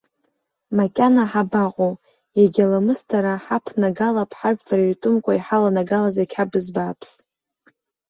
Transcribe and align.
Макьана 0.77 1.23
ҳабаҟоу, 1.31 1.93
иагьа 2.39 2.65
ламысдара 2.71 3.33
ҳаԥнагалап 3.43 4.31
ҳажәлар 4.39 4.79
иртәымкәа 4.83 5.33
иҳаланагалаз 5.37 6.15
ақьабз 6.23 6.67
бааԥс! 6.75 7.09